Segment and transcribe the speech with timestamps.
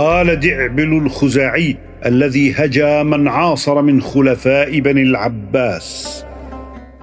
[0.00, 1.76] قال دعبل الخزاعي
[2.06, 6.24] الذي هجا من عاصر من خلفاء بني العباس.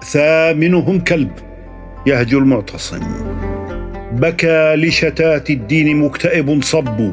[0.04, 1.32] ثامنهم كلب
[2.06, 3.00] يهجو المعتصم.
[4.12, 7.12] بكى لشتات الدين مكتئب صب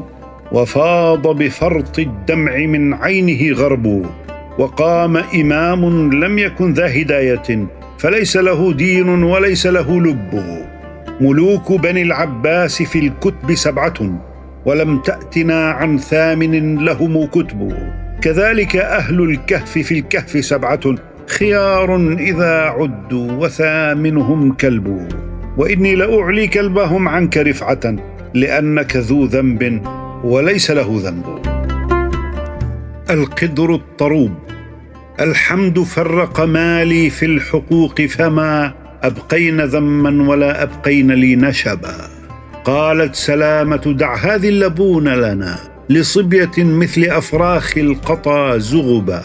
[0.51, 4.05] وفاض بفرط الدمع من عينه غرب.
[4.59, 7.67] وقام إمام لم يكن ذا هداية
[7.97, 10.43] فليس له دين وليس له لب.
[11.21, 14.34] ملوك بني العباس في الكتب سبعة.
[14.65, 17.73] ولم تأتنا عن ثامن لهم كتب.
[18.21, 20.95] كذلك أهل الكهف في الكهف سبعة
[21.27, 25.07] خيار إذا عدوا وثامنهم كلب.
[25.57, 27.95] وإني لأعلي كلبهم عنك رفعة
[28.33, 29.81] لأنك ذو ذنب
[30.23, 31.39] وليس له ذنب.
[33.09, 34.31] القدر الطروب.
[35.19, 42.14] الحمد فرق مالي في الحقوق فما أبقين ذما ولا أبقين لي نشبا.
[42.65, 49.23] قالت سلامة دع هذه اللبون لنا لصبية مثل أفراخ القطا زغبا.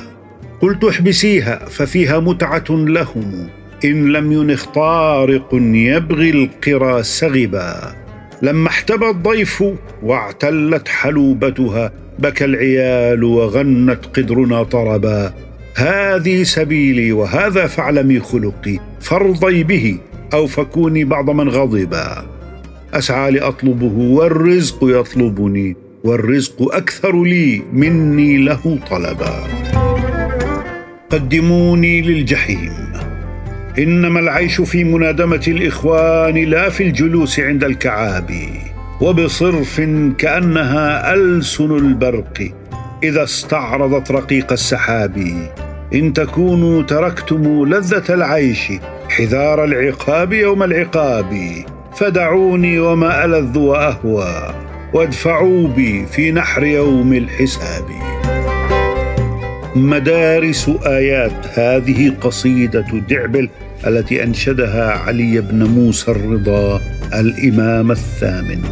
[0.61, 3.49] قلت احبسيها ففيها متعة لهم.
[3.85, 7.95] إن لم ينخ طارق يبغي القرى سغبا.
[8.43, 9.65] لما احتبى الضيف
[10.03, 15.33] واعتلت حلوبتها بكى العيال وغنت قدرنا طربا.
[15.75, 19.99] هذه سبيلي وهذا فاعلمي خلقي فارضي به
[20.35, 22.40] أو فكوني بعض من غضبا.
[22.95, 29.35] أسعى لأطلبه والرزق يطلبني والرزق أكثر لي مني له طلبا.
[31.11, 32.73] قدموني للجحيم.
[33.79, 38.31] إنما العيش في منادمة الإخوان لا في الجلوس عند الكعاب
[39.01, 39.81] وبصرف
[40.19, 42.53] كأنها ألسن البرق.
[43.03, 45.27] إذا استعرضت رقيق السحاب
[45.95, 48.73] إن تكونوا تركتم لذة العيش
[49.09, 51.55] حذار العقاب يوم العقاب.
[52.01, 54.55] فدعوني وما ألذ وأهوى
[54.95, 57.85] وادفعوا بي في نحر يوم الحساب.
[59.77, 63.49] مدارس آيات هذه قصيدة دعبل
[63.87, 66.81] التي أنشدها علي بن موسى الرضا
[67.15, 68.63] الإمام الثامن.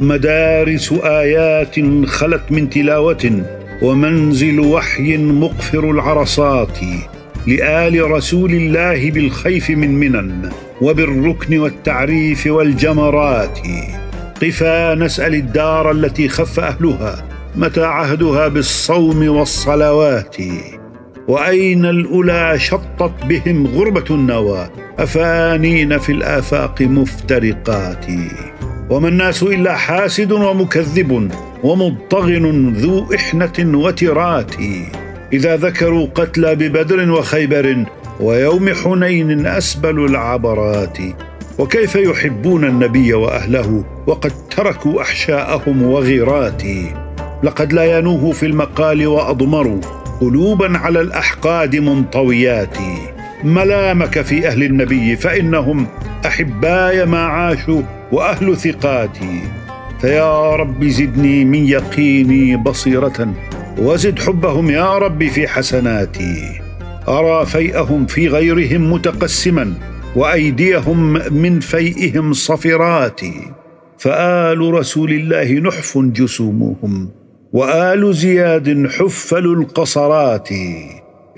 [0.00, 1.76] مدارس آيات
[2.06, 3.42] خلت من تلاوة
[3.82, 6.78] ومنزل وحي مقفر العرصات
[7.46, 10.50] لآل رسول الله بالخيف من منن.
[10.82, 13.58] وبالركن والتعريف والجمرات.
[14.42, 17.24] قفا نسال الدار التي خف أهلها
[17.56, 20.36] متى عهدها بالصوم والصلوات.
[21.28, 28.06] وأين الأولى شطت بهم غربة النوى؟ أفانين في الآفاق مفترقات.
[28.90, 31.30] وما الناس إلا حاسد ومكذب
[31.64, 34.54] ومضطغن ذو إحنة وترات
[35.32, 37.84] إذا ذكروا قتلى ببدر وخيبر
[38.20, 40.98] ويوم حنين أسبل العبرات
[41.58, 46.62] وكيف يحبون النبي وأهله وقد تركوا أحشاءهم وغيرات.
[47.42, 49.80] لقد لاينوه في المقال واضمروا
[50.20, 52.76] قلوبا على الأحقاد منطويات.
[53.44, 55.86] ملامك في أهل النبي فإنهم
[56.26, 57.82] أحباي ما عاشوا
[58.12, 59.42] وأهل ثقاتي
[60.00, 63.28] فيا رب زدني من يقيني بصيرة
[63.78, 66.69] وزد حبهم يا رب في حسناتي.
[67.08, 69.74] أرى فيئهم في غيرهم متقسما
[70.16, 73.20] وأيديهم من فيئهم صفرات.
[73.98, 77.10] فآل رسول الله نحف جسومهم
[77.52, 80.48] وآل زياد حفل القصرات.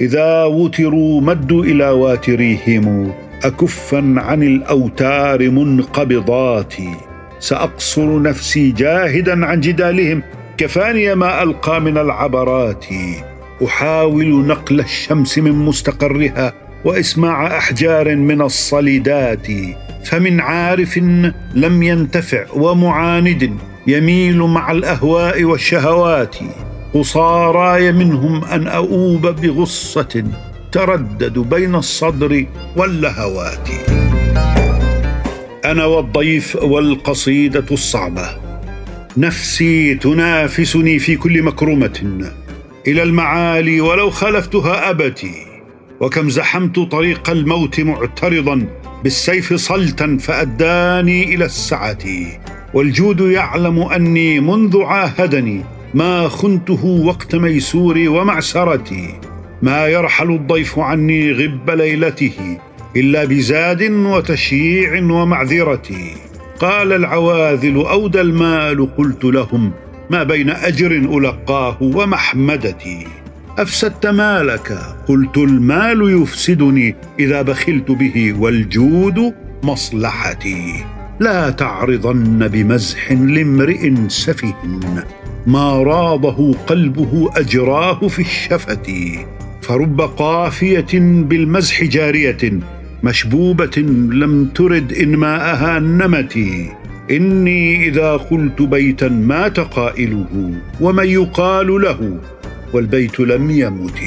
[0.00, 3.12] إذا وتروا مدوا إلى واتريهم
[3.44, 6.74] اكفا عن الأوتار منقبضات.
[7.38, 10.22] سأقصر نفسي جاهدا عن جدالهم
[10.58, 12.84] كفاني ما ألقى من العبرات.
[13.64, 16.52] أحاول نقل الشمس من مستقرها
[16.84, 19.46] وإسماع أحجار من الصليدات
[20.04, 20.98] فمن عارف
[21.54, 23.56] لم ينتفع ومعاند
[23.86, 26.36] يميل مع الأهواء والشهوات.
[26.94, 30.24] قصاراي منهم أن أؤوب بغصة
[30.72, 32.46] تردد بين الصدر
[32.76, 33.68] واللهوات.
[35.64, 38.28] أنا والضيف والقصيدة الصعبة.
[39.16, 42.32] نفسي تنافسني في كل مكرمة.
[42.86, 45.34] إلى المعالي ولو خالفتها أبتي.
[46.00, 48.66] وكم زحمت طريق الموت معترضا
[49.02, 52.04] بالسيف صلتا فأداني إلى السعة.
[52.74, 55.64] والجود يعلم أني منذ عاهدني
[55.94, 59.14] ما خنته وقت ميسوري ومعسرتي.
[59.62, 62.58] ما يرحل الضيف عني غب ليلته
[62.96, 66.14] إلا بزاد وتشييع ومعذرتي
[66.60, 69.72] قال العواذل أودى المال قلت لهم
[70.12, 73.06] ما بين أجر ألقاه ومحمدتي.
[73.58, 74.78] أفسدت مالك
[75.08, 80.84] قلت المال يفسدني إذا بخلت به والجود مصلحتي.
[81.20, 84.54] لا تعرضن بمزح لامرئ سفه
[85.46, 89.18] ما راضه قلبه أجراه في الشفة.
[89.62, 92.60] فرب قافية بالمزح جارية
[93.02, 93.82] مشبوبة
[94.12, 102.18] لم ترد انماءها نمتي إني إذا قلت بيتا مات قائله ومن يقال له
[102.72, 103.98] والبيت لم يمت.